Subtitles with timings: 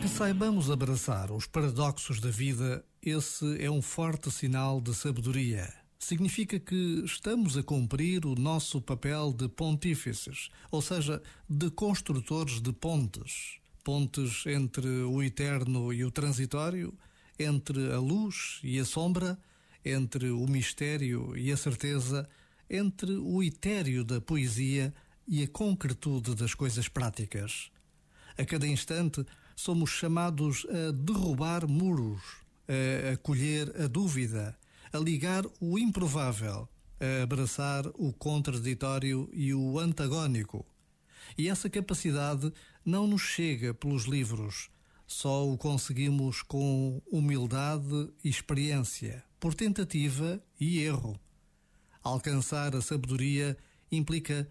[0.00, 5.72] Que saibamos abraçar os paradoxos da vida, esse é um forte sinal de sabedoria.
[5.98, 12.72] Significa que estamos a cumprir o nosso papel de pontífices, ou seja, de construtores de
[12.72, 13.60] pontes.
[13.84, 16.92] Pontes entre o eterno e o transitório,
[17.38, 19.38] entre a luz e a sombra,
[19.84, 22.28] entre o mistério e a certeza,
[22.68, 24.92] entre o etéreo da poesia
[25.26, 27.70] e a concretude das coisas práticas.
[28.36, 32.22] A cada instante somos chamados a derrubar muros,
[32.68, 34.56] a acolher a dúvida,
[34.92, 36.68] a ligar o improvável,
[37.00, 40.64] a abraçar o contraditório e o antagónico.
[41.36, 42.52] E essa capacidade
[42.84, 44.70] não nos chega pelos livros,
[45.06, 51.18] só o conseguimos com humildade e experiência, por tentativa e erro.
[52.02, 53.56] Alcançar a sabedoria
[53.90, 54.50] implica